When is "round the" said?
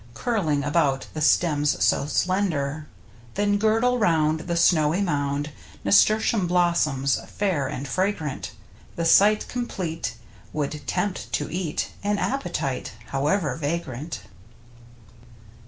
3.99-4.55